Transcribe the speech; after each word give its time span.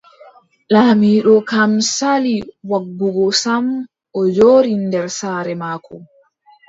Laamiiɗo 0.73 1.33
kam 1.49 1.71
sali 1.95 2.35
waggugo 2.69 3.27
sam, 3.43 3.65
o 4.17 4.21
jooɗi 4.35 4.73
nder 4.85 5.07
saare 5.17 5.53
maako. 5.61 5.95